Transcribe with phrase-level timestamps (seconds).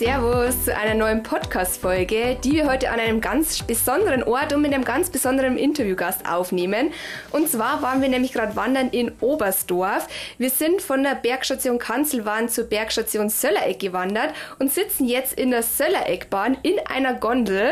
[0.00, 4.72] Servus zu einer neuen Podcast-Folge, die wir heute an einem ganz besonderen Ort und mit
[4.72, 6.94] einem ganz besonderen Interviewgast aufnehmen.
[7.32, 10.08] Und zwar waren wir nämlich gerade wandern in Oberstdorf.
[10.38, 15.62] Wir sind von der Bergstation Kanzelwahn zur Bergstation Söllereck gewandert und sitzen jetzt in der
[15.62, 17.68] Söllereckbahn in einer Gondel,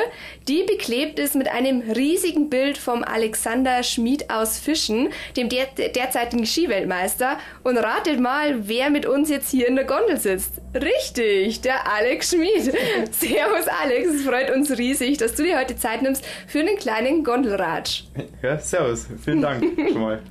[0.49, 5.09] die beklebt ist mit einem riesigen Bild vom Alexander Schmid aus Fischen,
[5.39, 7.39] dem der derzeitigen Skiweltmeister.
[7.63, 10.61] Und ratet mal, wer mit uns jetzt hier in der Gondel sitzt.
[10.75, 12.65] Richtig, der Alex Schmid.
[13.13, 17.25] Servus Alex, es freut uns riesig, dass du dir heute Zeit nimmst für einen kleinen
[17.25, 18.05] Gondelratsch.
[18.43, 20.23] Ja, servus, vielen Dank schon mal.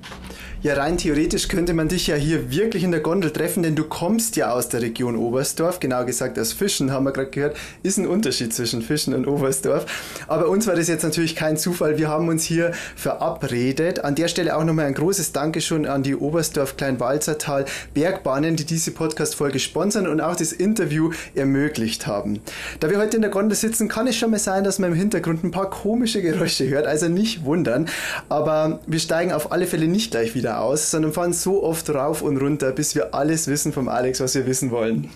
[0.63, 3.83] Ja, rein theoretisch könnte man dich ja hier wirklich in der Gondel treffen, denn du
[3.83, 7.55] kommst ja aus der Region Oberstdorf, genau gesagt aus Fischen, haben wir gerade gehört.
[7.83, 9.85] Ist ein Unterschied zwischen Fischen und Oberstdorf.
[10.27, 11.99] Aber uns war das jetzt natürlich kein Zufall.
[11.99, 14.03] Wir haben uns hier verabredet.
[14.03, 18.89] An der Stelle auch nochmal ein großes Dankeschön an die Oberstdorf Kleinwalzertal Bergbahnen, die diese
[18.89, 22.39] Podcast-Folge sponsern und auch das Interview ermöglicht haben.
[22.79, 24.97] Da wir heute in der Gondel sitzen, kann es schon mal sein, dass man im
[24.97, 27.87] Hintergrund ein paar komische Geräusche hört, also nicht wundern.
[28.27, 31.89] Aber wir steigen auf alle Fälle nicht gleich wieder wieder aus, sondern fahren so oft
[31.89, 35.09] rauf und runter, bis wir alles wissen vom Alex, was wir wissen wollen.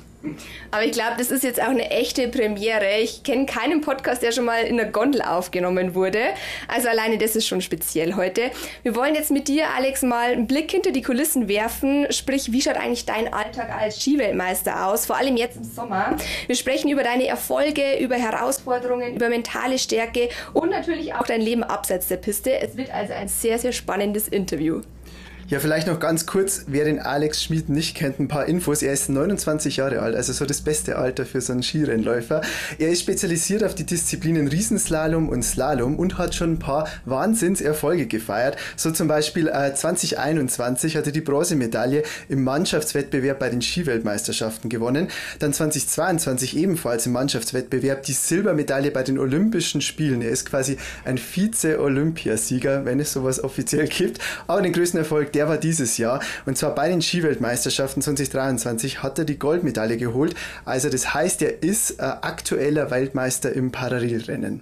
[0.70, 3.00] Aber ich glaube, das ist jetzt auch eine echte Premiere.
[3.02, 6.20] Ich kenne keinen Podcast, der schon mal in der Gondel aufgenommen wurde.
[6.68, 8.52] Also alleine das ist schon speziell heute.
[8.84, 12.06] Wir wollen jetzt mit dir, Alex, mal einen Blick hinter die Kulissen werfen.
[12.12, 15.06] Sprich, wie schaut eigentlich dein Alltag als Skiweltmeister aus?
[15.06, 16.16] Vor allem jetzt im Sommer.
[16.46, 21.64] Wir sprechen über deine Erfolge, über Herausforderungen, über mentale Stärke und natürlich auch dein Leben
[21.64, 22.60] abseits der Piste.
[22.60, 24.82] Es wird also ein sehr, sehr spannendes Interview.
[25.52, 28.82] Ja, vielleicht noch ganz kurz, wer den Alex Schmid nicht kennt, ein paar Infos.
[28.82, 32.40] Er ist 29 Jahre alt, also so das beste Alter für so einen Skirennläufer.
[32.80, 38.08] Er ist spezialisiert auf die Disziplinen Riesenslalom und Slalom und hat schon ein paar Wahnsinnserfolge
[38.08, 38.56] gefeiert.
[38.78, 45.10] So zum Beispiel äh, 2021 hat er die Bronzemedaille im Mannschaftswettbewerb bei den Skiweltmeisterschaften gewonnen.
[45.40, 50.22] Dann 2022 ebenfalls im Mannschaftswettbewerb die Silbermedaille bei den Olympischen Spielen.
[50.22, 54.20] Er ist quasi ein Vize-Olympiasieger, wenn es sowas offiziell gibt.
[54.48, 56.20] Aber den größten Erfolg, der der war dieses Jahr.
[56.46, 60.36] Und zwar bei den Skiweltmeisterschaften 2023 hat er die Goldmedaille geholt.
[60.66, 64.62] Also das heißt, er ist äh, aktueller Weltmeister im Parallelrennen.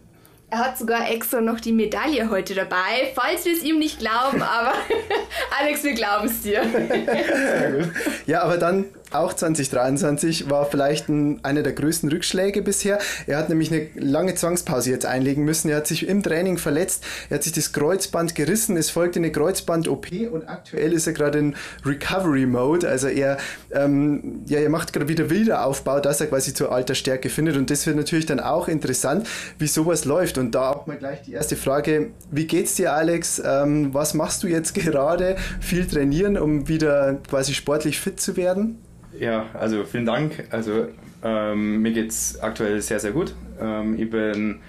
[0.49, 4.41] Er hat sogar extra noch die Medaille heute dabei, falls wir es ihm nicht glauben,
[4.41, 4.73] aber
[5.59, 6.63] Alex, wir glauben es dir.
[8.25, 12.99] ja, aber dann auch 2023 war vielleicht ein, einer der größten Rückschläge bisher.
[13.25, 15.69] Er hat nämlich eine lange Zwangspause jetzt einlegen müssen.
[15.69, 17.03] Er hat sich im Training verletzt.
[17.29, 18.77] Er hat sich das Kreuzband gerissen.
[18.77, 21.55] Es folgte eine Kreuzband-OP und aktuell ist er gerade in
[21.85, 22.87] Recovery Mode.
[22.87, 23.37] Also er,
[23.71, 27.57] ähm, ja, er macht gerade wieder Wiederaufbau, dass er quasi zur alter Stärke findet.
[27.57, 29.27] Und das wird natürlich dann auch interessant,
[29.57, 30.37] wie sowas läuft.
[30.37, 32.11] Und da auch mal gleich die erste Frage.
[32.29, 33.41] Wie geht's dir, Alex?
[33.43, 35.35] Ähm, was machst du jetzt gerade?
[35.59, 38.77] Viel trainieren, um wieder quasi sportlich fit zu werden?
[39.17, 40.45] Ja, also vielen Dank.
[40.51, 40.87] Also
[41.23, 43.33] ähm, mir geht es aktuell sehr, sehr gut.
[43.59, 44.59] Ähm, ich bin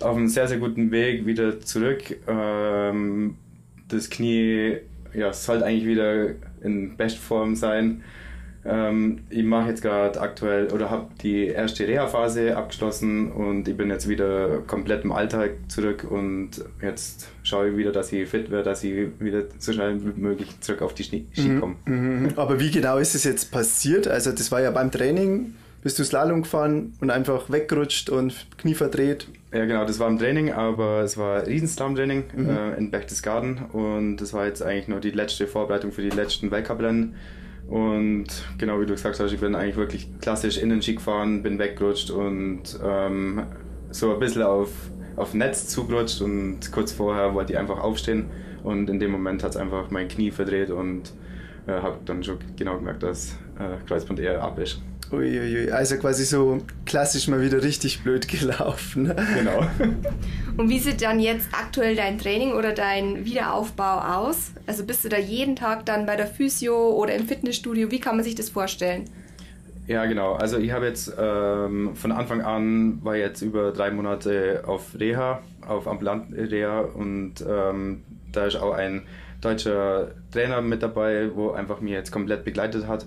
[0.00, 2.16] auf einem sehr, sehr guten Weg wieder zurück.
[2.26, 3.36] Ähm,
[3.88, 4.78] das Knie
[5.14, 8.02] ja, sollte eigentlich wieder in Bestform sein.
[8.68, 13.88] Ähm, ich mache jetzt gerade aktuell oder habe die erste Reha-Phase abgeschlossen und ich bin
[13.88, 16.50] jetzt wieder komplett im Alltag zurück und
[16.82, 20.60] jetzt schaue ich wieder, dass ich fit werde, dass ich wieder so schnell wie möglich
[20.60, 21.60] zurück auf die Ski mhm.
[21.60, 21.76] komme.
[21.86, 22.28] Mhm.
[22.36, 24.06] Aber wie genau ist es jetzt passiert?
[24.06, 28.74] Also das war ja beim Training, bist du Slalom gefahren und einfach weggerutscht und Knie
[28.74, 29.28] verdreht?
[29.52, 32.50] Ja, genau, das war im Training, aber es war Riesenslalom-Training mhm.
[32.50, 36.50] äh, in Berchtesgaden und das war jetzt eigentlich nur die letzte Vorbereitung für die letzten
[36.50, 37.14] Weltcuprennen.
[37.68, 42.10] Und genau wie du gesagt hast, ich bin eigentlich wirklich klassisch Innenski gefahren, bin weggerutscht
[42.10, 43.42] und ähm,
[43.90, 44.70] so ein bisschen auf,
[45.16, 48.26] auf Netz zugerutscht und kurz vorher wollte ich einfach aufstehen
[48.64, 51.12] und in dem Moment hat es einfach mein Knie verdreht und
[51.66, 54.80] äh, habe dann schon genau gemerkt, dass äh, Kreuzband eher ab ist.
[55.10, 59.12] Uiuiui, also quasi so klassisch mal wieder richtig blöd gelaufen.
[59.34, 59.66] Genau.
[60.56, 64.52] Und wie sieht dann jetzt aktuell dein Training oder dein Wiederaufbau aus?
[64.66, 67.90] Also bist du da jeden Tag dann bei der Physio oder im Fitnessstudio?
[67.90, 69.04] Wie kann man sich das vorstellen?
[69.86, 70.34] Ja, genau.
[70.34, 75.40] Also ich habe jetzt ähm, von Anfang an war jetzt über drei Monate auf Reha,
[75.66, 79.04] auf ambulant Reha und ähm, da ist auch ein
[79.40, 83.06] deutscher Trainer mit dabei, wo einfach mir jetzt komplett begleitet hat.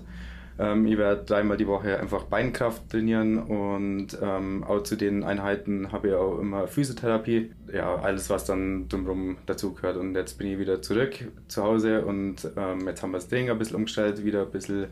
[0.58, 5.92] Ähm, ich werde dreimal die Woche einfach Beinkraft trainieren und ähm, auch zu den Einheiten
[5.92, 7.52] habe ich auch immer Physiotherapie.
[7.72, 9.96] Ja, alles, was dann drumherum dazugehört.
[9.96, 11.14] Und jetzt bin ich wieder zurück
[11.48, 14.88] zu Hause und ähm, jetzt haben wir das Training ein bisschen umgestellt, wieder ein bisschen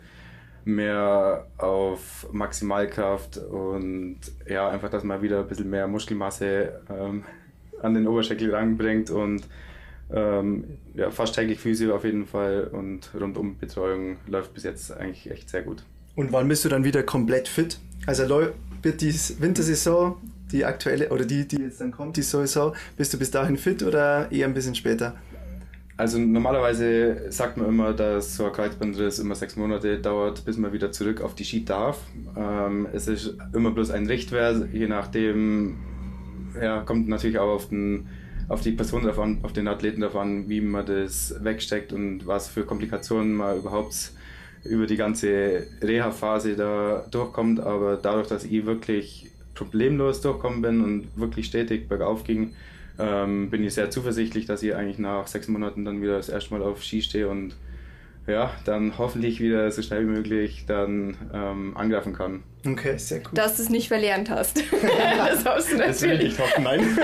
[0.64, 7.24] mehr auf Maximalkraft und ja, einfach, dass man wieder ein bisschen mehr Muskelmasse ähm,
[7.82, 9.42] an den Oberschenkel ranbringt und
[10.12, 10.64] ähm,
[10.94, 15.50] ja, fast täglich Physio auf jeden Fall und rundum Betreuung läuft bis jetzt eigentlich echt
[15.50, 15.84] sehr gut.
[16.16, 17.78] Und wann bist du dann wieder komplett fit?
[18.06, 18.28] Also
[18.82, 20.16] wird die Wintersaison,
[20.50, 23.82] die aktuelle oder die, die jetzt dann kommt, die Saison, bist du bis dahin fit
[23.82, 25.16] oder eher ein bisschen später?
[25.96, 30.72] Also normalerweise sagt man immer, dass so ein Kreuzbandriss immer sechs Monate dauert, bis man
[30.72, 32.00] wieder zurück auf die Ski darf.
[32.36, 35.76] Ähm, es ist immer bloß ein Richtwert, je nachdem,
[36.60, 38.08] ja, kommt natürlich auch auf, den,
[38.50, 42.26] auf die Person drauf an, auf den Athleten drauf an, wie man das wegsteckt und
[42.26, 44.10] was für Komplikationen man überhaupt
[44.64, 47.60] über die ganze Reha-Phase da durchkommt.
[47.60, 52.54] Aber dadurch, dass ich wirklich problemlos durchkommen bin und wirklich stetig bergauf ging,
[52.98, 56.52] ähm, bin ich sehr zuversichtlich, dass ich eigentlich nach sechs Monaten dann wieder das erste
[56.52, 57.54] Mal auf Ski stehe und
[58.26, 62.42] ja, dann hoffentlich wieder so schnell wie möglich dann ähm, angreifen kann.
[62.66, 63.30] Okay, sehr cool.
[63.34, 64.58] Dass du es nicht verlernt hast.
[65.16, 65.86] das hast du natürlich.
[65.86, 66.80] Das will ich hoffen, nein.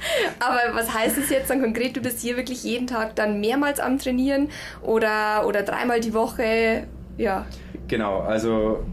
[0.38, 1.96] Aber was heißt es jetzt dann konkret?
[1.96, 4.48] Du bist hier wirklich jeden Tag dann mehrmals am Trainieren
[4.82, 6.86] oder, oder dreimal die Woche?
[7.16, 7.46] Ja.
[7.88, 8.84] Genau, also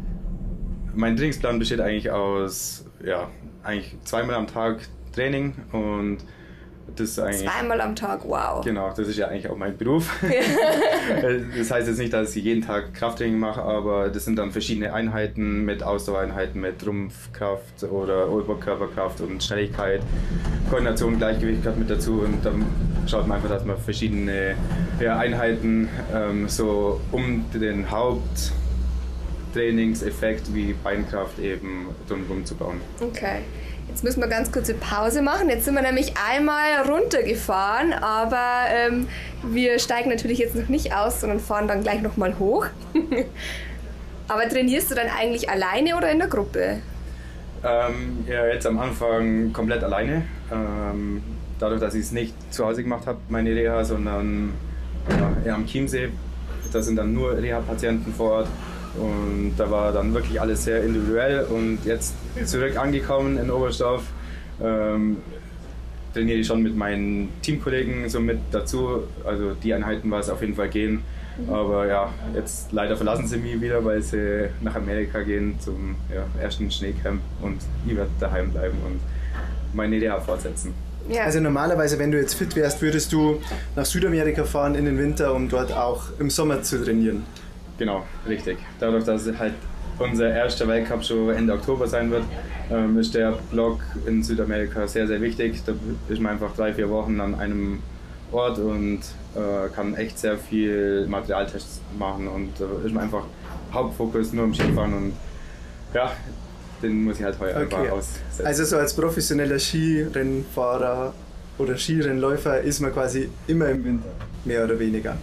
[0.95, 3.29] mein Trainingsplan besteht eigentlich aus, ja,
[3.63, 6.17] eigentlich zweimal am Tag Training und
[6.95, 8.63] das ist eigentlich, Zweimal am Tag, wow.
[8.63, 10.09] Genau, das ist ja eigentlich auch mein Beruf.
[11.57, 14.93] das heißt jetzt nicht, dass ich jeden Tag Krafttraining mache, aber das sind dann verschiedene
[14.93, 20.01] Einheiten mit Ausdauereinheiten, mit Rumpfkraft oder Oberkörperkraft und Schnelligkeit.
[20.69, 22.65] Koordination, Gleichgewicht gehört mit dazu und dann
[23.07, 24.55] schaut man einfach, dass man verschiedene
[24.99, 27.91] Einheiten ähm, so um den
[29.55, 32.81] Haupttrainingseffekt wie Beinkraft eben drumherum zu bauen.
[32.99, 33.39] Okay.
[33.87, 35.47] Jetzt müssen wir ganz kurze Pause machen.
[35.47, 39.07] Jetzt sind wir nämlich einmal runtergefahren, aber ähm,
[39.43, 42.65] wir steigen natürlich jetzt noch nicht aus, sondern fahren dann gleich nochmal hoch.
[44.27, 46.79] aber trainierst du dann eigentlich alleine oder in der Gruppe?
[47.63, 50.23] Ähm, ja, jetzt am Anfang komplett alleine.
[50.51, 51.23] Ähm,
[51.59, 54.53] dadurch, dass ich es nicht zu Hause gemacht habe, meine Reha, sondern
[55.09, 56.09] ja, eher am Chiemsee.
[56.73, 58.47] Da sind dann nur Reha-Patienten vor Ort.
[58.99, 61.45] Und da war dann wirklich alles sehr individuell.
[61.45, 62.13] Und jetzt
[62.45, 64.03] zurück angekommen in Oberstdorf,
[64.63, 65.17] ähm,
[66.13, 69.03] trainiere ich schon mit meinen Teamkollegen so mit dazu.
[69.25, 71.03] Also die Einheiten war es auf jeden Fall gehen.
[71.49, 76.23] Aber ja, jetzt leider verlassen sie mich wieder, weil sie nach Amerika gehen zum ja,
[76.41, 79.01] ersten Schneecamp und ich werde daheim bleiben und
[79.73, 80.73] meine Idee fortsetzen.
[81.09, 81.23] Ja.
[81.23, 83.41] Also normalerweise, wenn du jetzt fit wärst, würdest du
[83.75, 87.23] nach Südamerika fahren in den Winter, um dort auch im Sommer zu trainieren.
[87.77, 88.57] Genau, richtig.
[88.79, 89.53] Dadurch, dass halt
[89.99, 92.23] unser erster Weltcup schon Ende Oktober sein wird,
[92.71, 95.61] ähm, ist der Block in Südamerika sehr, sehr wichtig.
[95.65, 95.73] Da
[96.09, 97.79] ist man einfach drei, vier Wochen an einem
[98.31, 98.99] Ort und
[99.35, 103.23] äh, kann echt sehr viel Materialtests machen und da ist man einfach
[103.71, 105.13] Hauptfokus nur im Skifahren und
[105.93, 106.11] ja,
[106.81, 107.75] den muss ich halt heuer okay.
[107.75, 108.45] einfach aussetzen.
[108.45, 111.13] Also so als professioneller Skirennfahrer
[111.57, 114.09] oder Skirennläufer ist man quasi immer im Winter,
[114.43, 115.17] mehr oder weniger.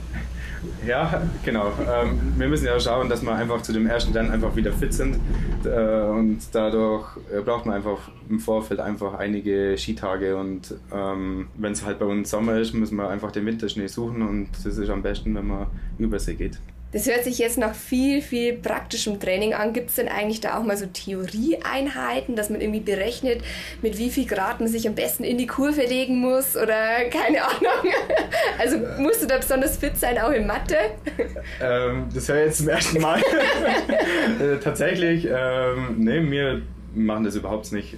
[0.87, 1.73] Ja, genau.
[1.81, 4.93] Ähm, wir müssen ja schauen, dass wir einfach zu dem ersten Rennen einfach wieder fit
[4.95, 5.17] sind.
[5.65, 10.37] Äh, und dadurch äh, braucht man einfach im Vorfeld einfach einige Skitage.
[10.37, 14.23] Und ähm, wenn es halt bei uns Sommer ist, müssen wir einfach den Winterschnee suchen.
[14.23, 15.67] Und das ist am besten, wenn man
[15.99, 16.59] Übersee geht.
[16.93, 19.73] Das hört sich jetzt nach viel, viel praktischem Training an.
[19.73, 23.43] Gibt es denn eigentlich da auch mal so Theorieeinheiten, dass man irgendwie berechnet,
[23.81, 27.43] mit wie viel Grad man sich am besten in die Kurve legen muss oder keine
[27.43, 27.93] Ahnung?
[28.59, 30.77] Also musst du da besonders fit sein, auch in Mathe?
[31.61, 33.19] Ähm, das höre ich jetzt zum ersten Mal.
[34.41, 36.63] äh, tatsächlich, ähm, nee, wir
[36.95, 37.97] machen das überhaupt nicht.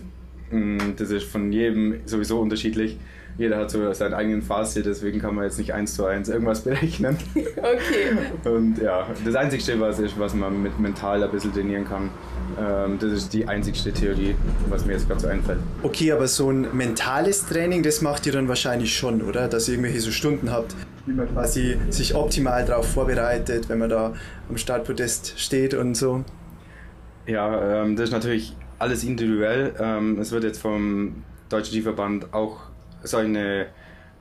[0.51, 2.99] Mm, das ist von jedem sowieso unterschiedlich
[3.37, 6.61] jeder hat so seinen eigenen Fazit, deswegen kann man jetzt nicht eins zu eins irgendwas
[6.65, 7.17] berechnen.
[7.35, 8.49] Okay.
[8.49, 12.11] Und ja, das Einzige, was, ist, was man mit mental ein bisschen trainieren kann,
[12.59, 14.37] ähm, das ist die einzigste Theorie,
[14.69, 15.59] was mir jetzt gerade so einfällt.
[15.83, 19.49] Okay, aber so ein mentales Training, das macht ihr dann wahrscheinlich schon, oder?
[19.49, 20.75] Dass ihr irgendwelche so Stunden habt,
[21.07, 24.15] wie man quasi sich optimal darauf vorbereitet, wenn man da
[24.49, 26.25] am Startpodest steht und so.
[27.27, 29.75] Ja, ähm, das ist natürlich alles individuell.
[29.79, 32.74] Ähm, es wird jetzt vom Deutschen Skiverband auch
[33.05, 33.67] solche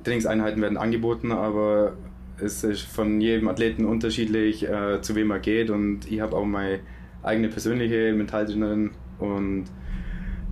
[0.04, 1.94] Trainingseinheiten werden angeboten, aber
[2.38, 5.70] es ist von jedem Athleten unterschiedlich, äh, zu wem er geht.
[5.70, 6.80] Und ich habe auch meine
[7.22, 8.92] eigene persönliche Mentaltrainerin.
[9.20, 9.66] Und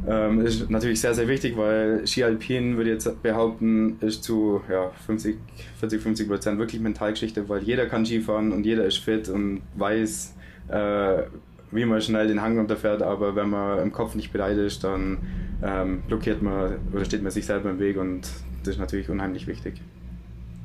[0.07, 4.61] ähm, ist natürlich sehr, sehr wichtig, weil Ski Alpin, würde ich jetzt behaupten, ist zu
[4.69, 5.37] ja, 50,
[5.79, 10.35] 40, 50 Prozent wirklich Mentalgeschichte, weil jeder kann Skifahren und jeder ist fit und weiß,
[10.69, 11.23] äh,
[11.71, 15.19] wie man schnell den Hang runterfährt, aber wenn man im Kopf nicht bereit ist, dann
[15.63, 18.21] ähm, blockiert man oder steht man sich selber im Weg und
[18.63, 19.81] das ist natürlich unheimlich wichtig.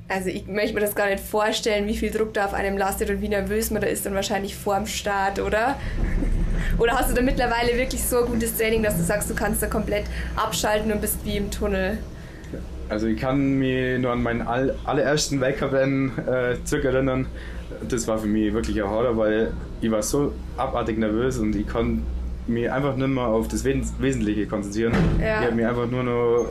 [0.08, 3.10] Also ich möchte mir das gar nicht vorstellen, wie viel Druck da auf einem lastet
[3.10, 5.76] und wie nervös man da ist dann wahrscheinlich vorm Start, oder?
[6.78, 9.62] Oder hast du da mittlerweile wirklich so ein gutes Training, dass du sagst, du kannst
[9.62, 10.04] da komplett
[10.36, 11.98] abschalten und bist wie im Tunnel?
[12.88, 17.26] Also ich kann mich nur an meinen allerersten Weltcup-Rennen äh, zurückerinnern.
[17.88, 21.66] Das war für mich wirklich ein Horror, weil ich war so abartig nervös und ich
[21.66, 22.02] konnte
[22.46, 24.94] mich einfach nicht mehr auf das Wesentliche konzentrieren.
[25.20, 25.40] Ja.
[25.40, 26.46] Ich habe mir einfach nur noch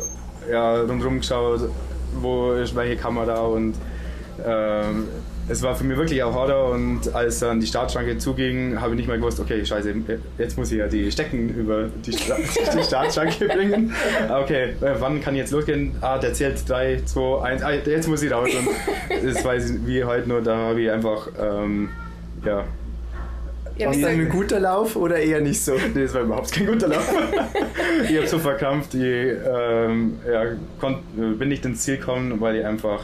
[0.49, 1.61] ja, rundherum geschaut,
[2.19, 3.75] wo ist welche Kamera und
[4.45, 5.07] ähm,
[5.47, 8.97] es war für mich wirklich auch harder und als dann die Startschranke zuging, habe ich
[8.97, 9.93] nicht mehr gewusst, okay, scheiße,
[10.37, 12.35] jetzt muss ich ja die Stecken über die, Sta
[12.77, 13.93] die Startschranke bringen.
[14.41, 15.95] Okay, äh, wann kann ich jetzt losgehen?
[16.01, 18.49] Ah, der zählt 3, 2, 1, ah, jetzt muss ich raus.
[18.57, 21.89] Und das weiß ich wie heute nur, da habe ich einfach, ähm,
[22.43, 22.63] ja,
[23.77, 25.73] Ja, War es ein guter Lauf oder eher nicht so?
[25.93, 27.13] Nee, das war überhaupt kein guter Lauf.
[28.09, 30.43] ich habe so verkrampft, ich ähm, ja,
[30.79, 30.99] konnt,
[31.39, 33.03] bin nicht ins Ziel gekommen, weil ich einfach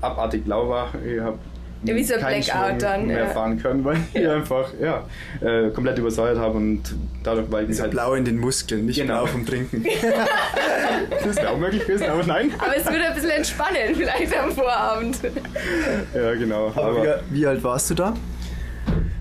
[0.00, 0.92] abartig lau war.
[1.04, 1.38] Ich habe
[1.84, 3.26] Ja, wie so ein keinen Blackout dann, mehr ja.
[3.30, 5.02] fahren können, weil ich einfach ja,
[5.40, 6.82] äh, komplett übersäuert habe und
[7.24, 9.22] dadurch, weil ich So halt blau in den Muskeln, nicht Genau.
[9.22, 9.84] blau vom Trinken.
[11.24, 12.52] das wäre auch möglich gewesen, aber nein.
[12.58, 15.18] Aber es würde ein bisschen entspannen, vielleicht am Vorabend.
[16.14, 16.68] Ja, genau.
[16.68, 18.14] Aber Aber wie, wie alt warst du da?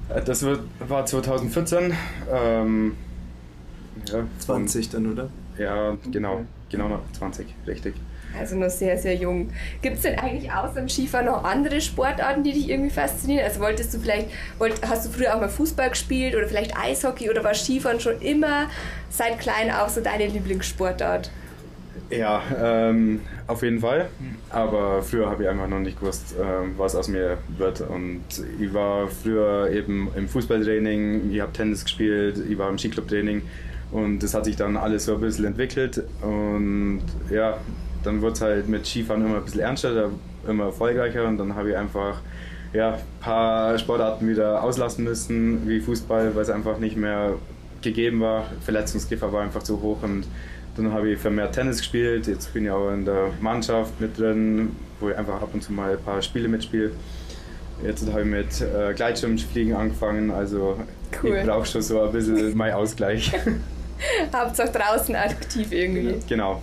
[0.10, 1.94] Äh, das wird, war 2014.
[2.32, 2.96] Ähm,
[4.06, 5.30] ja, 20 dann, oder?
[5.58, 6.46] Ja, genau.
[6.70, 7.96] Genau noch 20, richtig.
[8.38, 9.50] Also noch sehr, sehr jung.
[9.82, 13.44] Gibt es denn eigentlich außer dem Skifahren noch andere Sportarten, die dich irgendwie faszinieren?
[13.44, 17.30] Also wolltest du vielleicht, wollt, hast du früher auch mal Fußball gespielt oder vielleicht Eishockey
[17.30, 18.68] oder war Skifahren schon immer
[19.10, 21.32] seit klein auch so deine Lieblingssportart?
[22.10, 24.10] Ja, ähm, auf jeden Fall.
[24.50, 27.82] Aber früher habe ich einfach noch nicht gewusst, ähm, was aus mir wird.
[27.82, 28.24] Und
[28.60, 33.44] ich war früher eben im Fußballtraining, ich habe Tennis gespielt, ich war im Skiclub-Training
[33.92, 36.04] und das hat sich dann alles so ein bisschen entwickelt.
[36.22, 37.58] Und ja,
[38.04, 40.10] dann wurde es halt mit Skifahren immer ein bisschen ernster,
[40.48, 42.22] immer erfolgreicher und dann habe ich einfach
[42.74, 47.34] ja, ein paar Sportarten wieder auslassen müssen, wie Fußball, weil es einfach nicht mehr
[47.82, 48.46] gegeben war.
[48.62, 50.26] Verletzungsgefahr war einfach zu hoch und
[50.80, 52.28] dann habe ich vermehrt Tennis gespielt.
[52.28, 55.72] Jetzt bin ich auch in der Mannschaft mit drin, wo ich einfach ab und zu
[55.74, 56.92] mal ein paar Spiele mitspiele.
[57.84, 60.78] Jetzt habe ich mit äh, Gleitschirmfliegen angefangen, also
[61.24, 61.38] Cool.
[61.38, 63.32] ich brauche schon so ein bisschen meinen Ausgleich.
[64.34, 66.16] Hauptsache draußen aktiv irgendwie.
[66.28, 66.62] genau.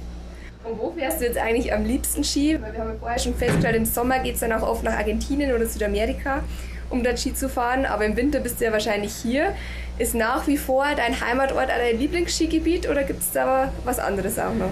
[0.64, 2.58] Und wo fährst du jetzt eigentlich am liebsten Ski?
[2.60, 4.94] Weil wir haben ja vorher schon festgestellt, im Sommer geht es dann auch oft nach
[4.94, 6.42] Argentinien oder Südamerika,
[6.90, 7.84] um dort Ski zu fahren.
[7.84, 9.54] Aber im Winter bist du ja wahrscheinlich hier.
[9.98, 14.54] Ist nach wie vor dein Heimatort dein Lieblingsskigebiet oder gibt es da was anderes auch
[14.54, 14.70] noch?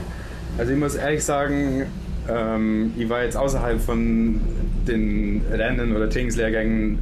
[0.58, 1.86] Also ich muss ehrlich sagen,
[2.28, 4.40] ähm, ich war jetzt außerhalb von
[4.86, 6.98] den Rennen oder Trainingslehrgängen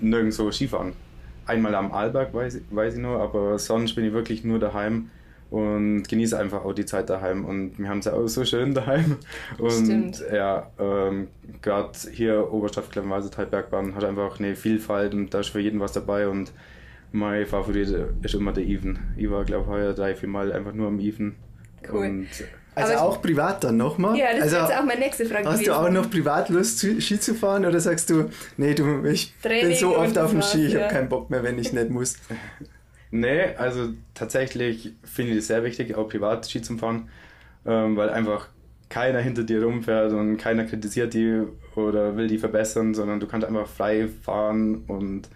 [0.00, 0.92] nirgendwo Skifahren.
[1.46, 5.10] Einmal am Arlberg, weiß, weiß ich nur, aber sonst bin ich wirklich nur daheim
[5.52, 7.44] und genieße einfach auch die Zeit daheim.
[7.44, 9.18] Und wir haben es ja auch so schön daheim.
[9.58, 10.24] Und Stimmt.
[10.32, 11.28] ja, ähm,
[11.60, 16.26] gerade hier Oberstadt Kleinwalsertal hat einfach eine Vielfalt und da ist für jeden was dabei.
[16.26, 16.52] Und
[17.12, 18.98] mein Favorit ist immer der Even.
[19.18, 21.34] Ich war, glaube ich, heuer drei, vier Mal einfach nur am Even.
[21.86, 22.06] Cool.
[22.06, 22.28] Und
[22.74, 24.16] Also Aber- auch privat dann nochmal?
[24.16, 25.84] Ja, das also, ist jetzt auch meine nächste Frage Hast du gewesen.
[25.84, 29.76] auch noch privat Lust, Ski zu fahren oder sagst du, nee, du, ich bin Training
[29.76, 30.88] so oft auf dem Ski, ich war's, habe ja.
[30.88, 32.16] keinen Bock mehr, wenn ich nicht muss.
[33.14, 37.10] Nee, also tatsächlich finde ich es sehr wichtig, auch privat Ski zu fahren,
[37.66, 38.48] ähm, weil einfach
[38.88, 41.42] keiner hinter dir rumfährt und keiner kritisiert die
[41.76, 45.28] oder will die verbessern, sondern du kannst einfach frei fahren und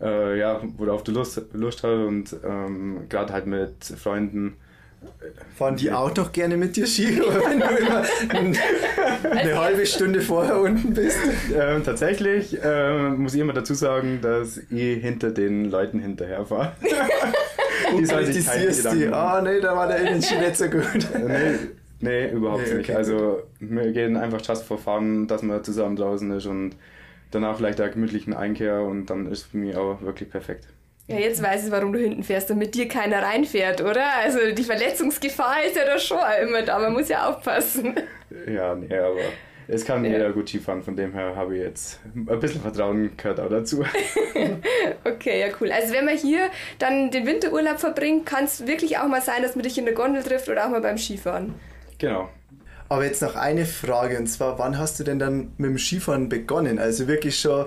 [0.00, 4.56] äh, ja, worauf du Lust, Lust hast und ähm, gerade halt mit Freunden.
[5.56, 8.56] Fahren die auch noch gerne mit dir Ski, wenn du immer ein-
[9.30, 11.18] eine halbe Stunde vorher unten bist?
[11.54, 16.72] Ähm, tatsächlich ähm, muss ich immer dazu sagen, dass ich hinter den Leuten hinterher fahre.
[17.98, 20.84] die sollen sich keine Gedanken ah nee, da war der Innenski nicht so gut.
[21.14, 21.58] Nee,
[22.00, 22.88] nee überhaupt Nee, nicht.
[22.90, 26.76] okay, Also wir gehen einfach just for fun, dass man zusammen draußen ist und
[27.30, 30.66] danach vielleicht einen gemütlichen Einkehr und dann ist für mich auch wirklich perfekt.
[31.10, 34.04] Ja, jetzt weiß ich, warum du hinten fährst, damit dir keiner reinfährt, oder?
[34.22, 37.94] Also die Verletzungsgefahr ist ja da schon immer da, man muss ja aufpassen.
[38.46, 39.16] Ja, nee, aber
[39.66, 40.12] es kann Ja.
[40.12, 43.84] jeder gut Skifahren, von dem her habe ich jetzt ein bisschen Vertrauen gehört auch dazu.
[45.04, 45.70] Okay, ja cool.
[45.72, 46.48] Also wenn man hier
[46.78, 49.94] dann den Winterurlaub verbringt, kann es wirklich auch mal sein, dass man dich in der
[49.94, 51.54] Gondel trifft oder auch mal beim Skifahren.
[51.98, 52.28] genau.
[52.88, 56.28] Aber jetzt noch eine Frage und zwar, wann hast du denn dann mit dem Skifahren
[56.28, 56.80] begonnen?
[56.80, 57.66] Also wirklich schon,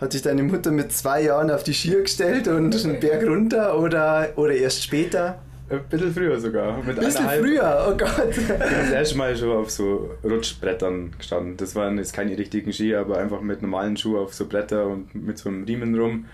[0.00, 3.78] hat dich deine Mutter mit zwei Jahren auf die Skier gestellt und einen Berg runter
[3.78, 5.38] oder, oder erst später?
[5.68, 6.78] Ein bisschen früher sogar.
[6.78, 8.30] Mit Ein bisschen früher, oh Gott.
[8.30, 11.56] Ich bin das erste Mal schon auf so Rutschbrettern gestanden.
[11.58, 15.14] Das waren jetzt keine richtigen Ski, aber einfach mit normalen Schuhen auf so Bretter und
[15.14, 16.26] mit so einem Riemen rum.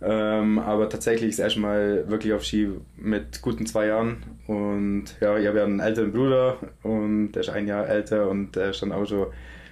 [0.00, 4.22] Ähm, aber tatsächlich das erste Mal wirklich auf Ski mit guten zwei Jahren.
[4.46, 8.54] Und ja, ich habe ja einen älteren Bruder und der ist ein Jahr älter und
[8.54, 9.26] der ist dann auch schon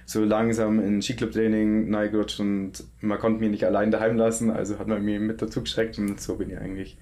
[0.09, 2.71] so langsam in Skiclub-Training reingerutscht und
[3.01, 6.19] man konnte mich nicht allein daheim lassen, also hat man mich mit dazu geschreckt und
[6.21, 6.97] so bin ich eigentlich,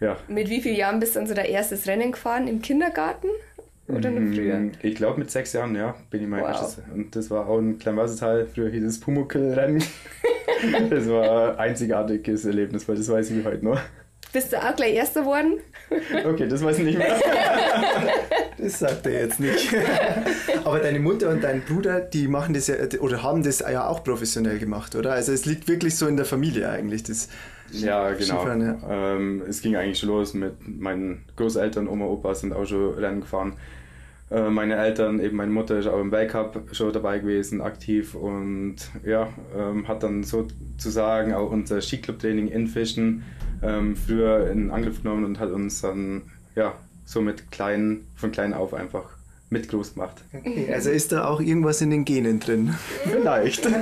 [0.00, 2.48] ja, Mit wie vielen Jahren bist du dann so dein erstes Rennen gefahren?
[2.48, 3.28] Im Kindergarten?
[3.86, 4.56] Oder noch früher?
[4.58, 6.48] Mm, Ich glaube mit sechs Jahren, ja, bin ich mein Wow.
[6.48, 6.82] erstes.
[6.92, 9.82] Und das war auch ein Kleinwassertal, früher hieß es Pumuckl-Rennen.
[10.90, 13.80] das war ein einzigartiges Erlebnis, weil das weiß ich wie heute noch.
[14.32, 15.58] Bist du auch gleich Erster geworden?
[16.24, 17.16] Okay, das weiß ich nicht mehr.
[18.60, 19.74] das sagt er jetzt nicht.
[20.64, 24.04] Aber deine Mutter und dein Bruder, die machen das ja, oder haben das ja auch
[24.04, 25.12] professionell gemacht, oder?
[25.12, 27.28] Also es liegt wirklich so in der Familie eigentlich, das
[27.72, 28.20] ja, genau.
[28.20, 28.78] Skifahren, ja.
[29.14, 33.20] Ähm, es ging eigentlich schon los mit meinen Großeltern, Oma, Opa sind auch schon Rennen
[33.20, 33.54] gefahren.
[34.30, 38.76] Äh, meine Eltern, eben meine Mutter ist auch im Weltcup schon dabei gewesen, aktiv und
[39.04, 43.24] ja, ähm, hat dann sozusagen auch unser Skiclub-Training in Fischen
[43.62, 46.22] ähm, früher in Angriff genommen und hat uns dann
[46.54, 46.74] ja,
[47.10, 49.04] so mit klein, von klein auf einfach
[49.50, 50.22] mit groß gemacht.
[50.32, 52.74] Okay, also ist da auch irgendwas in den Genen drin?
[53.04, 53.68] Vielleicht.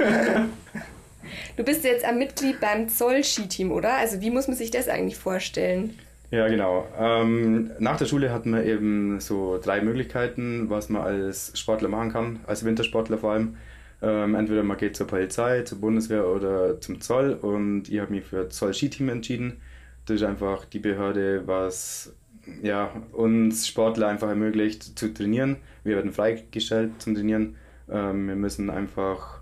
[1.57, 3.97] Du bist jetzt ein Mitglied beim Zoll-Skiteam, oder?
[3.97, 5.99] Also wie muss man sich das eigentlich vorstellen?
[6.31, 6.87] Ja, genau.
[6.99, 12.13] Ähm, nach der Schule hatten wir eben so drei Möglichkeiten, was man als Sportler machen
[12.13, 13.57] kann, als Wintersportler vor allem.
[14.01, 18.25] Ähm, entweder man geht zur Polizei, zur Bundeswehr oder zum Zoll und ich habe mich
[18.25, 19.61] für Zoll-Skiteam entschieden.
[20.07, 22.15] Das ist einfach die Behörde, was
[22.63, 25.57] ja, uns Sportler einfach ermöglicht zu trainieren.
[25.85, 27.57] Wir werden freigestellt zum Trainieren.
[27.91, 29.41] Ähm, wir müssen einfach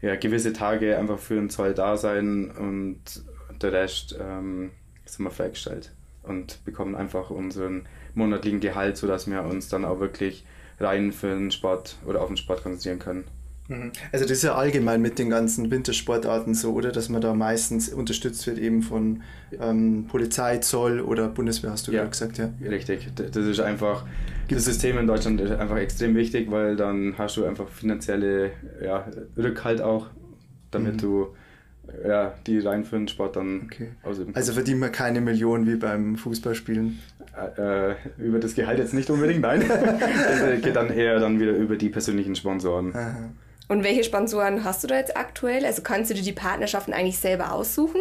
[0.00, 2.98] ja, gewisse Tage einfach für den Zoll da sein und
[3.60, 4.70] der Rest ähm,
[5.04, 5.92] sind wir freigestellt
[6.22, 10.44] und bekommen einfach unseren monatlichen Gehalt, sodass wir uns dann auch wirklich
[10.80, 13.24] rein für den Sport oder auf den Sport konzentrieren können.
[13.72, 13.92] Mhm.
[14.12, 16.92] Also das ist ja allgemein mit den ganzen Wintersportarten so, oder?
[16.92, 19.22] Dass man da meistens unterstützt wird eben von
[19.60, 22.50] ähm, Polizei, Zoll oder Bundeswehr, hast du ja, gesagt, ja?
[22.62, 23.08] Richtig.
[23.14, 24.04] Das ist einfach,
[24.48, 28.50] das System in Deutschland ist einfach extrem wichtig, weil dann hast du einfach finanzielle
[28.82, 30.08] ja, Rückhalt auch,
[30.70, 30.98] damit mhm.
[30.98, 31.26] du
[32.06, 33.88] ja, die rein für den Sport dann okay.
[34.02, 34.34] ausüben.
[34.34, 36.98] Also verdient man keine Million wie beim Fußballspielen?
[37.36, 39.64] Äh, äh, über das Gehalt jetzt nicht unbedingt, nein.
[39.68, 42.94] das geht dann eher dann wieder über die persönlichen Sponsoren.
[42.94, 43.30] Aha.
[43.68, 45.64] Und welche Sponsoren hast du da jetzt aktuell?
[45.64, 48.00] Also kannst du dir die Partnerschaften eigentlich selber aussuchen?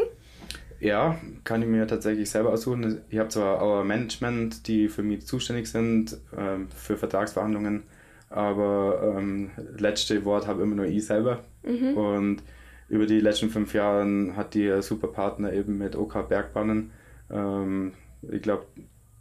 [0.80, 3.01] Ja, kann ich mir tatsächlich selber aussuchen.
[3.10, 7.83] Ich habe zwar auch Management, die für mich zuständig sind, ähm, für Vertragsverhandlungen,
[8.29, 11.44] aber ähm, letzte Wort habe immer nur ich selber.
[11.64, 11.96] Mhm.
[11.96, 12.44] Und
[12.90, 16.92] über die letzten fünf Jahre hat die super Partner eben mit OK Bergbahnen.
[17.29, 17.94] Ähm,
[18.29, 18.66] ich glaube,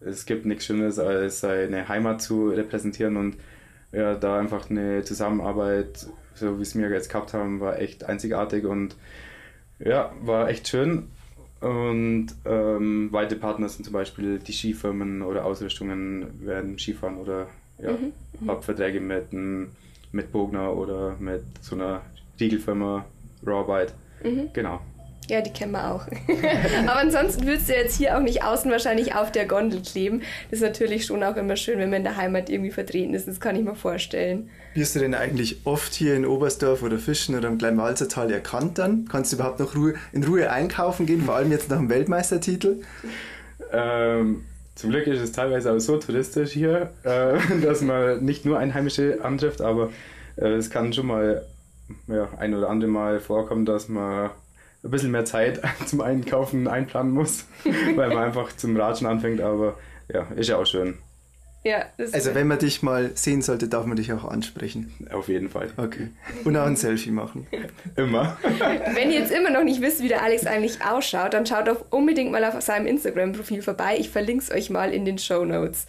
[0.01, 3.37] es gibt nichts Schönes, als seine Heimat zu repräsentieren und
[3.93, 6.07] ja, da einfach eine Zusammenarbeit,
[6.41, 8.97] so wie es wir jetzt gehabt haben, war echt einzigartig und
[9.79, 11.09] ja, war echt schön.
[11.61, 17.49] Und ähm, weitere Partner sind zum Beispiel die Skifirmen oder Ausrüstungen werden Skifahren oder
[17.79, 18.13] ja, mhm.
[18.41, 18.51] mhm.
[18.51, 22.01] habe Verträge mit, mit Bogner oder mit so einer
[22.39, 23.05] Riegelfirma
[23.47, 23.93] Rawbite.
[24.25, 24.51] Mhm.
[24.55, 24.81] Genau.
[25.31, 26.09] Ja, die kennen wir auch.
[26.89, 30.23] Aber ansonsten würdest du jetzt hier auch nicht außen wahrscheinlich auf der Gondel kleben.
[30.51, 33.29] Das ist natürlich schon auch immer schön, wenn man in der Heimat irgendwie vertreten ist.
[33.29, 34.51] Das kann ich mir vorstellen.
[34.75, 39.07] Wirst du denn eigentlich oft hier in Oberstdorf oder Fischen oder im Kleinwalzertal erkannt dann?
[39.09, 42.83] Kannst du überhaupt noch Ruhe, in Ruhe einkaufen gehen, vor allem jetzt nach dem Weltmeistertitel?
[43.73, 48.59] Ähm, zum Glück ist es teilweise auch so touristisch hier, äh, dass man nicht nur
[48.59, 49.91] Einheimische antrifft, aber
[50.35, 51.47] äh, es kann schon mal
[52.09, 54.31] ja, ein oder andere Mal vorkommen, dass man
[54.83, 57.47] ein bisschen mehr Zeit zum Einkaufen einplanen muss,
[57.97, 59.79] weil man einfach zum Ratschen anfängt, aber
[60.13, 60.99] ja, ist ja auch schön.
[61.63, 64.95] Ja, also wenn man dich mal sehen sollte, darf man dich auch ansprechen.
[65.13, 65.69] Auf jeden Fall.
[65.77, 66.09] Okay.
[66.45, 67.47] Und auch ein Selfie machen.
[67.97, 68.39] Immer.
[68.95, 71.85] Wenn ihr jetzt immer noch nicht wisst, wie der Alex eigentlich ausschaut, dann schaut doch
[71.91, 73.97] unbedingt mal auf seinem Instagram-Profil vorbei.
[73.99, 75.87] Ich verlinke es euch mal in den Show Notes.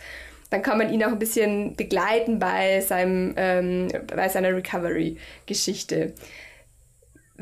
[0.50, 6.14] Dann kann man ihn auch ein bisschen begleiten bei, seinem, ähm, bei seiner Recovery-Geschichte.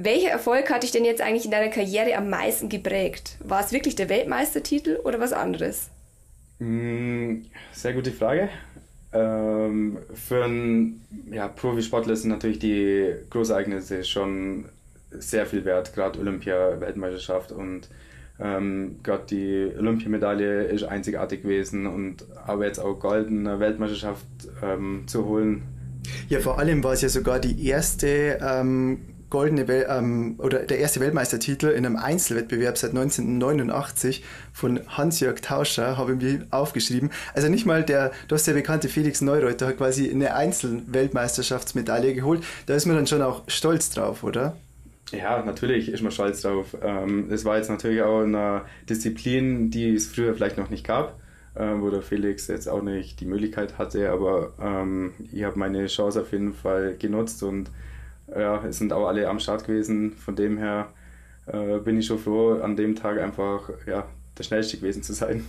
[0.01, 3.37] Welcher Erfolg hat dich denn jetzt eigentlich in deiner Karriere am meisten geprägt?
[3.43, 5.89] War es wirklich der Weltmeistertitel oder was anderes?
[6.59, 7.41] Mm,
[7.73, 8.47] sehr gute Frage.
[9.11, 14.65] Ähm, für einen ja, Profisportler sind natürlich die Großereignisse schon
[15.11, 17.89] sehr viel wert, gerade Olympia, Weltmeisterschaft und
[18.39, 24.25] ähm, gerade die Olympiamedaille ist einzigartig gewesen und aber jetzt auch goldene Weltmeisterschaft
[24.63, 25.63] ähm, zu holen.
[26.29, 30.79] Ja, vor allem war es ja sogar die erste ähm, goldene Wel ähm, oder der
[30.79, 37.11] erste Weltmeistertitel in einem Einzelwettbewerb seit 1989 von Hans-Jörg Tauscher, habe ich mir aufgeschrieben.
[37.33, 42.43] Also nicht mal der, du hast bekannte Felix Neureuter hat quasi eine Einzelweltmeisterschaftsmedaille geholt.
[42.65, 44.55] Da ist man dann schon auch stolz drauf, oder?
[45.11, 46.75] Ja, natürlich ist man stolz drauf.
[46.81, 51.19] Ähm, es war jetzt natürlich auch eine Disziplin, die es früher vielleicht noch nicht gab,
[51.55, 55.87] äh, wo der Felix jetzt auch nicht die Möglichkeit hatte, aber ähm, ich habe meine
[55.87, 57.71] Chance auf jeden Fall genutzt und
[58.37, 60.13] ja, es sind auch alle am Start gewesen.
[60.13, 60.89] Von dem her
[61.47, 64.05] äh, bin ich schon froh, an dem Tag einfach ja,
[64.37, 65.45] der Schnellste gewesen zu sein.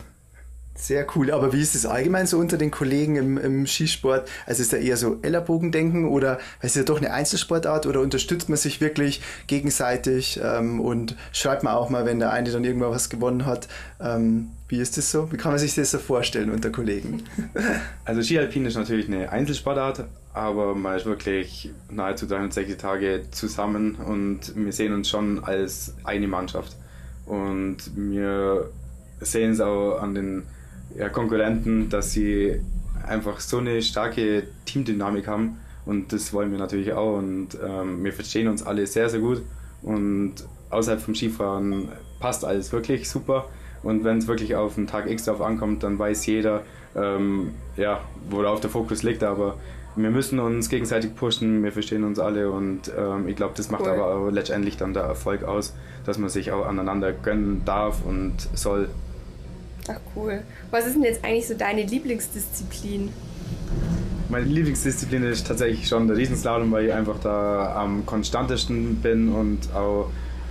[0.80, 1.30] Sehr cool.
[1.30, 4.28] Aber wie ist es allgemein so unter den Kollegen im, im Skisport?
[4.46, 8.48] Also ist da eher so Ellerbogendenken oder ist es ja doch eine Einzelsportart oder unterstützt
[8.48, 12.92] man sich wirklich gegenseitig ähm, und schreibt man auch mal, wenn der eine dann irgendwann
[12.92, 13.68] was gewonnen hat?
[14.00, 15.30] Ähm, wie ist das so?
[15.30, 17.24] Wie kann man sich das so vorstellen unter Kollegen?
[18.04, 24.54] Also Skialpin ist natürlich eine Einzelsportart, aber man ist wirklich nahezu 360 Tage zusammen und
[24.54, 26.76] wir sehen uns schon als eine Mannschaft.
[27.26, 28.70] Und wir
[29.20, 30.42] sehen es auch an den
[31.12, 32.60] Konkurrenten, dass sie
[33.06, 35.58] einfach so eine starke Teamdynamik haben.
[35.86, 37.18] Und das wollen wir natürlich auch.
[37.18, 39.42] Und ähm, wir verstehen uns alle sehr, sehr gut.
[39.82, 40.34] Und
[40.70, 41.88] außerhalb vom Skifahren
[42.20, 43.48] passt alles wirklich super.
[43.82, 46.62] Und wenn es wirklich auf einen Tag X drauf ankommt, dann weiß jeder,
[46.96, 49.56] ähm, ja, worauf der Fokus liegt, aber
[49.96, 53.82] wir müssen uns gegenseitig pushen, wir verstehen uns alle und ähm, ich glaube, das macht
[53.82, 53.90] cool.
[53.90, 55.74] aber auch letztendlich dann der Erfolg aus,
[56.04, 58.88] dass man sich auch aneinander gönnen darf und soll.
[59.88, 60.42] Ach cool.
[60.70, 63.10] Was ist denn jetzt eigentlich so deine Lieblingsdisziplin?
[64.28, 69.74] Meine Lieblingsdisziplin ist tatsächlich schon der Riesenslalom, weil ich einfach da am konstantesten bin und
[69.74, 70.10] auch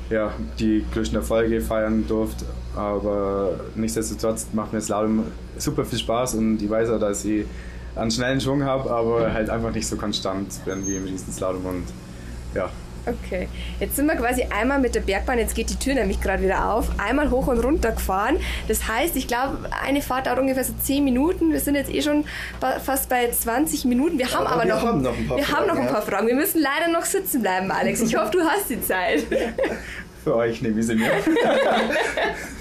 [0.10, 2.46] ja, die größten Erfolge feiern durfte.
[2.76, 5.24] Aber nichtsdestotrotz macht mir Slalom
[5.58, 7.46] super viel Spaß und ich weiß auch, dass ich
[7.96, 11.84] einen schnellen Schwung habe, aber halt einfach nicht so konstant bin wie im Riesenslalom und
[12.54, 12.70] ja,
[13.06, 13.48] Okay,
[13.80, 16.72] jetzt sind wir quasi einmal mit der Bergbahn, jetzt geht die Tür nämlich gerade wieder
[16.72, 18.38] auf, einmal hoch und runter gefahren.
[18.68, 21.52] Das heißt, ich glaube, eine Fahrt dauert ungefähr so 10 Minuten.
[21.52, 22.26] Wir sind jetzt eh schon
[22.84, 24.18] fast bei 20 Minuten.
[24.20, 25.58] Wir haben aber, aber wir noch, haben noch ein paar wir Fragen.
[25.58, 26.28] Haben noch ein paar Fragen.
[26.28, 28.02] Wir müssen leider noch sitzen bleiben, Alex.
[28.02, 29.24] Ich hoffe, du hast die Zeit.
[30.24, 31.10] Für euch nehme ich sie mir.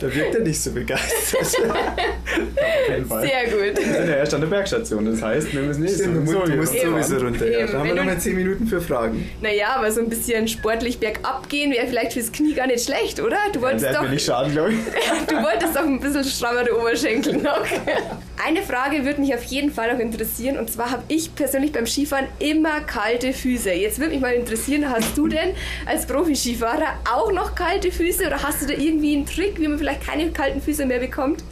[0.00, 1.40] Da wirkt er nicht so begeistert.
[1.42, 3.22] Auf jeden Fall.
[3.22, 3.78] Sehr gut.
[3.78, 6.56] Wir sind ja erst an der Bergstation, das heißt, wir müssen nicht Stimmt, so, du
[6.56, 7.50] musst sowieso runter.
[7.50, 7.66] Ja.
[7.66, 9.28] Da haben wir nochmal 10 Minuten für Fragen.
[9.40, 13.20] Naja, aber so ein bisschen sportlich bergab gehen wäre vielleicht fürs Knie gar nicht schlecht,
[13.20, 13.38] oder?
[13.52, 14.02] Du wolltest ja, doch.
[14.02, 14.78] Mir nicht schaden, glaube ich.
[15.28, 17.64] du wolltest doch ein bisschen strammere Oberschenkel noch.
[18.44, 21.86] Eine Frage würde mich auf jeden Fall noch interessieren und zwar habe ich persönlich beim
[21.86, 23.72] Skifahren immer kalte Füße.
[23.72, 25.54] Jetzt würde mich mal interessieren, hast du denn
[25.86, 29.78] als Profi-Skifahrer auch noch kalte Füße oder hast du da irgendwie einen Trick, wie man
[29.78, 31.42] vielleicht keine kalten Füße mehr bekommt?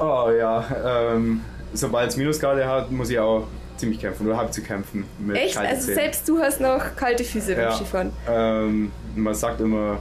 [0.00, 4.62] Oh ja, ähm, sobald es Minusgrade hat, muss ich auch ziemlich kämpfen oder habe zu
[4.62, 5.56] kämpfen mit Echt?
[5.56, 8.12] Also selbst du hast noch kalte Füße beim Skifahren?
[8.28, 10.00] Ähm, man sagt immer,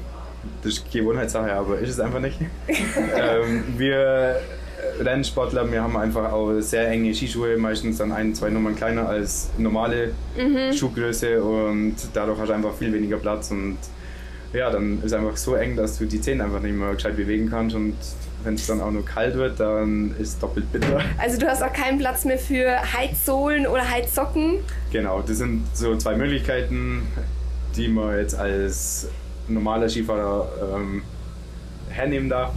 [0.63, 2.39] das ist Gewohnheitssache, aber ist es einfach nicht.
[2.67, 4.41] ähm, wir
[4.99, 9.49] Rennsportler, wir haben einfach auch sehr enge Skischuhe, meistens dann ein, zwei Nummern kleiner als
[9.57, 10.73] normale mhm.
[10.73, 13.77] Schuhgröße und dadurch hast du einfach viel weniger Platz und
[14.53, 17.17] ja, dann ist es einfach so eng, dass du die Zähne einfach nicht mehr gescheit
[17.17, 17.95] bewegen kannst und
[18.43, 21.01] wenn es dann auch nur kalt wird, dann ist es doppelt bitter.
[21.17, 24.59] Also du hast auch keinen Platz mehr für Heizsohlen oder Heizsocken?
[24.91, 27.07] Genau, das sind so zwei Möglichkeiten,
[27.75, 29.07] die man jetzt als
[29.47, 31.03] normaler Skifahrer ähm,
[31.89, 32.53] hernehmen darf.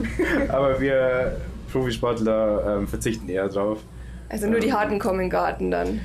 [0.48, 1.36] Aber wir
[1.72, 3.78] Profisportler ähm, verzichten eher drauf.
[4.28, 6.00] Also nur die ähm, harten kommen in den Garten dann.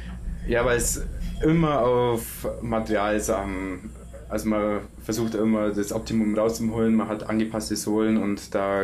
[0.47, 1.01] Ja, weil es
[1.43, 3.91] immer auf Materialsachen,
[4.30, 8.82] also man versucht immer das Optimum rauszuholen, man hat angepasste Sohlen und da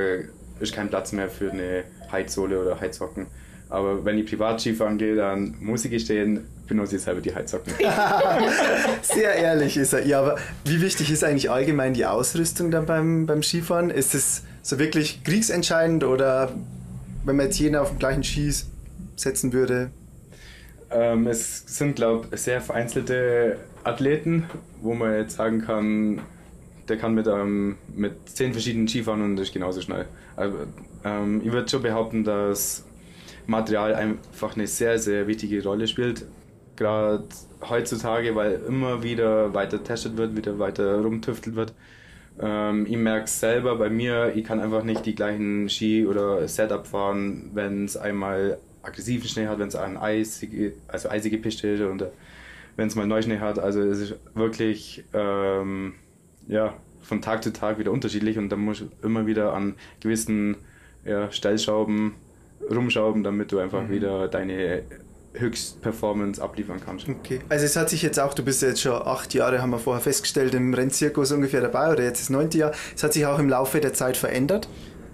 [0.59, 3.27] ist kein Platz mehr für eine Heizsohle oder Heizsocken.
[3.69, 7.73] Aber wenn ich privat Skifahren gehe, dann muss ich gestehen, benutze ich selber die Heizsocken.
[9.01, 10.05] Sehr ehrlich ist er.
[10.05, 13.89] Ja, aber wie wichtig ist eigentlich allgemein die Ausrüstung dann beim, beim Skifahren?
[13.89, 16.51] Ist es so wirklich kriegsentscheidend oder
[17.25, 18.69] wenn man jetzt jeden auf den gleichen Skis
[19.15, 19.91] setzen würde?
[20.89, 24.45] Ähm, es sind, glaube ich, sehr vereinzelte Athleten,
[24.81, 26.21] wo man jetzt sagen kann,
[26.89, 30.05] der kann mit, ähm, mit zehn verschiedenen Skifahren und ist genauso schnell.
[30.35, 30.57] Also,
[31.05, 32.83] ähm, ich würde schon behaupten, dass
[33.47, 36.25] Material einfach eine sehr, sehr wichtige Rolle spielt.
[36.75, 37.23] Gerade
[37.69, 41.73] heutzutage, weil immer wieder weiter testet wird, wieder weiter rumtüftelt wird.
[42.39, 46.47] Ähm, ich merke es selber bei mir, ich kann einfach nicht die gleichen Ski oder
[46.47, 51.67] Setup fahren, wenn es einmal aggressiven Schnee hat, wenn es eine eisige, also eisige Piste
[51.67, 52.11] ist oder
[52.75, 53.59] wenn es mal Neuschnee hat.
[53.59, 55.93] Also es ist wirklich ähm,
[56.47, 60.57] ja, von Tag zu Tag wieder unterschiedlich und da muss ich immer wieder an gewissen
[61.05, 62.13] ja, Stellschrauben
[62.69, 63.91] rumschrauben, damit du einfach mhm.
[63.91, 64.83] wieder deine
[65.33, 67.07] Höchstperformance abliefern kannst.
[67.07, 67.39] Okay.
[67.49, 70.01] Also es hat sich jetzt auch, du bist jetzt schon acht Jahre, haben wir vorher
[70.01, 72.71] festgestellt, im Rennzirkus ungefähr dabei oder jetzt das neunte Jahr.
[72.95, 74.67] Es hat sich auch im Laufe der Zeit verändert?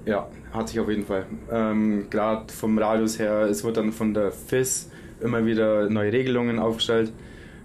[0.06, 1.26] Ja, hat sich auf jeden Fall.
[1.52, 6.60] Ähm, Gerade vom Radius her, es wird dann von der FIS immer wieder neue Regelungen
[6.60, 7.12] aufgestellt,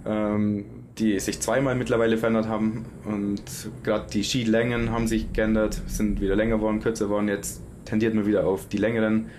[0.05, 0.65] ähm,
[0.99, 2.85] die sich zweimal mittlerweile verändert haben.
[3.05, 3.43] Und
[3.83, 7.29] gerade die Skilängen haben sich geändert, sind wieder länger geworden, kürzer geworden.
[7.29, 9.31] Jetzt tendiert man wieder auf die längeren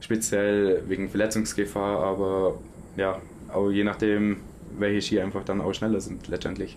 [0.00, 2.58] speziell wegen Verletzungsgefahr, aber
[2.96, 3.20] ja,
[3.52, 4.38] auch je nachdem,
[4.78, 6.76] welche Ski einfach dann auch schneller sind letztendlich.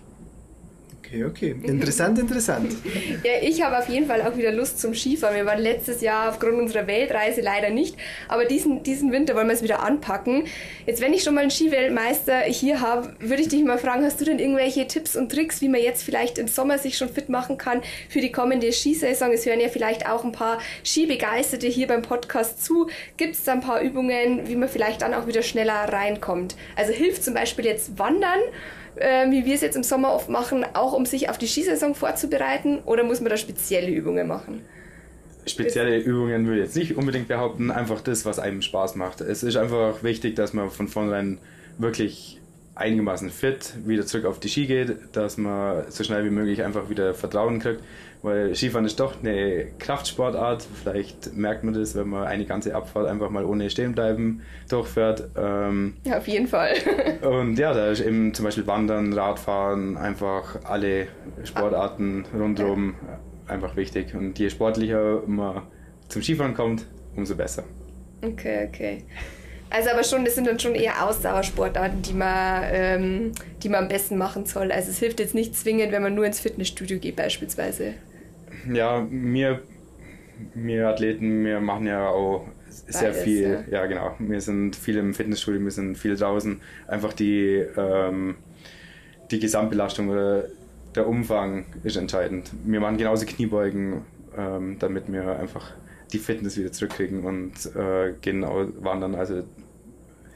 [1.12, 1.24] Okay.
[1.26, 1.54] Okay.
[1.64, 2.72] Interessant, interessant.
[3.22, 5.36] ja, ich habe auf jeden Fall auch wieder Lust zum Skifahren.
[5.36, 7.96] Wir waren letztes Jahr aufgrund unserer Weltreise leider nicht,
[8.28, 10.44] aber diesen, diesen Winter wollen wir es wieder anpacken.
[10.86, 14.20] Jetzt, wenn ich schon mal einen Skiweltmeister hier habe, würde ich dich mal fragen, hast
[14.20, 17.28] du denn irgendwelche Tipps und Tricks, wie man jetzt vielleicht im Sommer sich schon fit
[17.28, 19.32] machen kann für die kommende Skisaison?
[19.32, 22.88] Es hören ja vielleicht auch ein paar Skibegeisterte hier beim Podcast zu.
[23.18, 26.56] Gibt es da ein paar Übungen, wie man vielleicht dann auch wieder schneller reinkommt?
[26.76, 28.40] Also hilft zum Beispiel jetzt Wandern
[28.96, 31.94] äh, wie wir es jetzt im Sommer oft machen, auch um sich auf die Skisaison
[31.94, 32.78] vorzubereiten?
[32.84, 34.62] Oder muss man da spezielle Übungen machen?
[35.46, 39.20] Spezielle Übungen würde ich jetzt nicht unbedingt behaupten, einfach das, was einem Spaß macht.
[39.20, 41.38] Es ist einfach wichtig, dass man von vornherein
[41.78, 42.40] wirklich
[42.74, 46.88] einigermaßen fit wieder zurück auf die Ski geht, dass man so schnell wie möglich einfach
[46.88, 47.82] wieder Vertrauen kriegt,
[48.22, 50.66] weil Skifahren ist doch eine Kraftsportart.
[50.82, 55.28] Vielleicht merkt man das, wenn man eine ganze Abfahrt einfach mal ohne Stehenbleiben durchfährt.
[55.36, 56.74] Ähm, ja, auf jeden Fall.
[57.22, 61.08] und ja, da ist eben zum Beispiel Wandern, Radfahren, einfach alle
[61.44, 62.94] Sportarten rundherum
[63.48, 64.14] einfach wichtig.
[64.14, 65.62] Und je sportlicher man
[66.08, 67.64] zum Skifahren kommt, umso besser.
[68.22, 69.04] Okay, okay.
[69.72, 73.32] Also aber schon, das sind dann schon eher Ausdauersportarten, die man, ähm,
[73.62, 74.70] die man am besten machen soll.
[74.70, 77.94] Also es hilft jetzt nicht zwingend, wenn man nur ins Fitnessstudio geht beispielsweise.
[78.70, 79.62] Ja, mir,
[80.54, 83.64] wir Athleten, wir machen ja auch sehr Beides, viel.
[83.70, 83.80] Ja.
[83.80, 83.86] ja.
[83.86, 84.14] genau.
[84.18, 86.60] Wir sind viel im Fitnessstudio, wir sind viel draußen.
[86.86, 88.34] Einfach die, ähm,
[89.30, 90.48] die Gesamtbelastung oder
[90.94, 92.50] der Umfang ist entscheidend.
[92.64, 94.02] Wir machen genauso Kniebeugen,
[94.36, 95.72] ähm, damit wir einfach
[96.12, 99.14] die Fitness wieder zurückkriegen und äh, genau wandern.
[99.14, 99.44] Also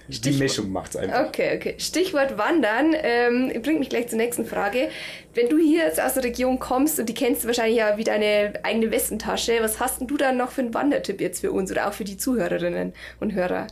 [0.08, 0.34] Stichwort.
[0.34, 1.26] Die Mischung macht es einfach.
[1.26, 1.74] Okay, okay.
[1.78, 4.88] Stichwort Wandern ähm, bringt mich gleich zur nächsten Frage.
[5.34, 8.04] Wenn du hier jetzt aus der Region kommst und die kennst du wahrscheinlich ja wie
[8.04, 11.70] deine eigene Westentasche, was hast denn du dann noch für einen Wandertipp jetzt für uns
[11.72, 13.66] oder auch für die Zuhörerinnen und Hörer?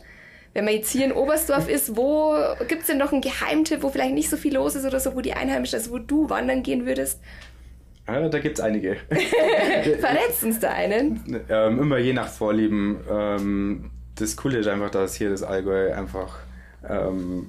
[0.53, 2.33] Wenn man jetzt hier in Oberstdorf ist, wo
[2.67, 5.15] gibt es denn noch einen Geheimtipp, wo vielleicht nicht so viel los ist oder so,
[5.15, 7.19] wo die Einheimischen, also wo du wandern gehen würdest?
[8.07, 8.95] Ja, da gibt es einige.
[9.99, 11.41] Verletzt uns da einen?
[11.49, 12.99] Ähm, immer je nach Vorlieben.
[13.09, 16.37] Ähm, das Coole ist einfach, dass hier das Allgäu einfach,
[16.87, 17.47] ähm,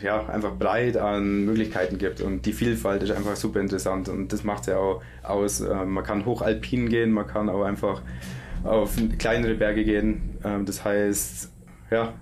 [0.00, 4.44] ja, einfach breit an Möglichkeiten gibt und die Vielfalt ist einfach super interessant und das
[4.44, 5.60] macht es ja auch aus.
[5.60, 8.02] Ähm, man kann hochalpin gehen, man kann auch einfach
[8.64, 10.38] auf kleinere Berge gehen.
[10.44, 11.50] Ähm, das heißt,
[11.90, 12.14] ja,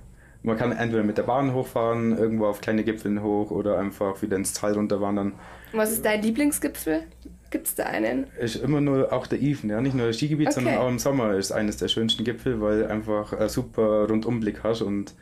[0.42, 4.36] man kann entweder mit der Bahn hochfahren, irgendwo auf kleine Gipfeln hoch oder einfach wieder
[4.36, 5.34] ins Tal runterwandern.
[5.72, 7.02] Was ist dein Lieblingsgipfel?
[7.50, 8.28] Gibt es da einen?
[8.38, 9.80] Ist immer nur auch der Even, ja.
[9.80, 10.54] Nicht nur das Skigebiet, okay.
[10.54, 14.82] sondern auch im Sommer ist eines der schönsten Gipfel, weil einfach ein super Rundumblick hast
[14.82, 15.14] und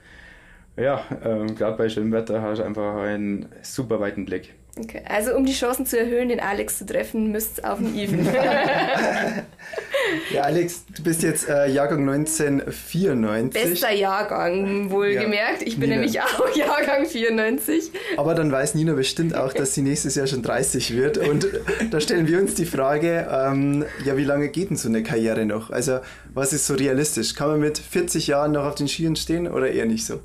[0.77, 4.55] ja, ähm, gerade bei schönem Wetter hast du einfach einen super weiten Blick.
[4.79, 7.99] Okay, also um die Chancen zu erhöhen, den Alex zu treffen, müsst ihr auf den
[7.99, 8.21] Even.
[10.33, 13.71] ja, Alex, du bist jetzt äh, Jahrgang 1994.
[13.71, 15.63] Bester Jahrgang, wohlgemerkt.
[15.63, 16.01] Ja, ich bin Nina.
[16.01, 17.91] nämlich auch Jahrgang 94.
[18.17, 21.19] Aber dann weiß Nina bestimmt auch, dass sie nächstes Jahr schon 30 wird.
[21.19, 21.47] Und
[21.91, 25.45] da stellen wir uns die Frage, ähm, ja, wie lange geht denn so eine Karriere
[25.47, 25.71] noch?
[25.71, 26.01] Also,
[26.35, 27.35] was ist so realistisch?
[27.35, 30.21] Kann man mit 40 Jahren noch auf den Skiern stehen oder eher nicht so?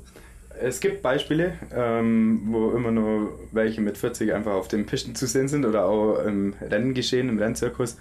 [0.60, 5.26] Es gibt Beispiele, ähm, wo immer nur welche mit 40 einfach auf den Pisten zu
[5.26, 7.96] sehen sind oder auch im Renngeschehen, im Rennzirkus.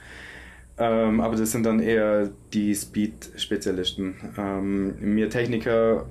[0.78, 4.16] Ähm, aber das sind dann eher die Speed-Spezialisten.
[4.38, 6.08] Ähm, mir Techniker,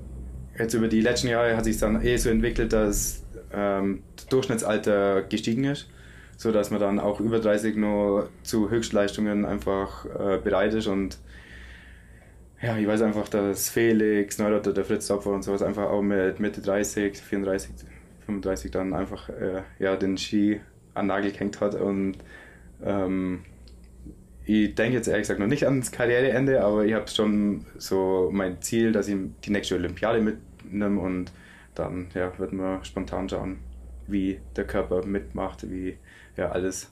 [0.56, 5.22] jetzt über die letzten Jahre hat sich dann eh so entwickelt, dass ähm, das Durchschnittsalter
[5.22, 5.88] gestiegen ist,
[6.36, 11.18] sodass man dann auch über 30 nur zu Höchstleistungen einfach äh, bereit ist und
[12.60, 16.38] ja, ich weiß einfach, dass Felix, Neurotter, der Fritz Topfer und sowas einfach auch mit
[16.38, 17.70] Mitte 30, 34,
[18.26, 20.60] 35 dann einfach äh, ja, den Ski
[20.94, 22.18] an Nagel gehängt hat und
[22.84, 23.40] ähm,
[24.44, 28.60] ich denke jetzt ehrlich gesagt noch nicht ans Karriereende, aber ich habe schon so mein
[28.60, 31.32] Ziel, dass ich die nächste Olympiade mitnehme und
[31.74, 33.58] dann ja, wird man spontan schauen,
[34.06, 35.96] wie der Körper mitmacht, wie
[36.36, 36.91] ja alles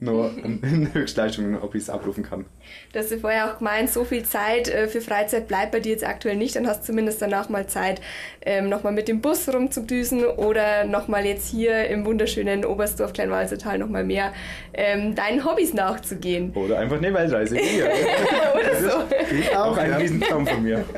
[0.00, 2.46] nur in Höchstleistungen, ob ich es abrufen kann.
[2.92, 5.92] Du hast ja vorher auch gemeint, so viel Zeit äh, für Freizeit bleibt bei dir
[5.92, 6.56] jetzt aktuell nicht.
[6.56, 8.00] Dann hast du zumindest danach mal Zeit,
[8.42, 14.04] ähm, nochmal mit dem Bus rumzudüsen oder nochmal jetzt hier im wunderschönen Oberstdorf Kleinwalsertal nochmal
[14.04, 14.32] mehr
[14.72, 16.52] ähm, deinen Hobbys nachzugehen.
[16.54, 17.56] Oder einfach eine Weltreise.
[18.54, 19.58] oder so.
[19.58, 20.00] auch ein.
[20.00, 20.84] Riesentraum von mir.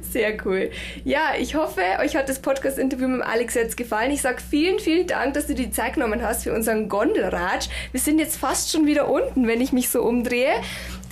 [0.00, 0.70] Sehr cool.
[1.04, 4.10] Ja, ich hoffe, euch hat das Podcast-Interview mit Alex jetzt gefallen.
[4.10, 7.68] Ich sage vielen, vielen Dank, dass du die Zeit genommen hast für unseren Gondelratsch.
[7.92, 10.54] Wir sind jetzt fast schon wieder unten, wenn ich mich so umdrehe.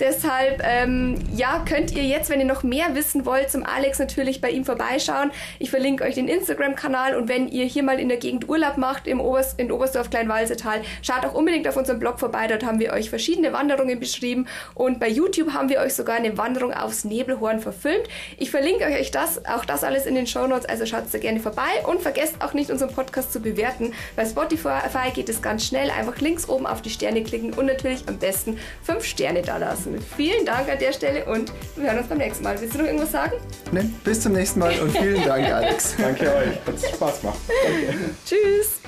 [0.01, 4.41] Deshalb, ähm, ja, könnt ihr jetzt, wenn ihr noch mehr wissen wollt, zum Alex natürlich
[4.41, 5.29] bei ihm vorbeischauen.
[5.59, 9.05] Ich verlinke euch den Instagram-Kanal und wenn ihr hier mal in der Gegend Urlaub macht,
[9.05, 12.47] im Oberst, in Oberstdorf Kleinwalsertal, schaut auch unbedingt auf unserem Blog vorbei.
[12.47, 16.35] Dort haben wir euch verschiedene Wanderungen beschrieben und bei YouTube haben wir euch sogar eine
[16.35, 18.07] Wanderung aufs Nebelhorn verfilmt.
[18.39, 21.39] Ich verlinke euch das, auch das alles in den Show Notes, also schaut da gerne
[21.39, 23.93] vorbei und vergesst auch nicht unseren Podcast zu bewerten.
[24.15, 28.07] Bei Spotify geht es ganz schnell, einfach links oben auf die Sterne klicken und natürlich
[28.07, 29.59] am besten 5 Sterne da
[29.93, 30.05] lassen.
[30.15, 32.59] Vielen Dank an der Stelle und wir hören uns beim nächsten Mal.
[32.59, 33.33] Willst du noch irgendwas sagen?
[33.71, 35.95] Nein, bis zum nächsten Mal und vielen Dank, Alex.
[35.97, 37.39] Danke euch, hat Spaß gemacht.
[37.47, 38.15] Danke.
[38.25, 38.81] Tschüss.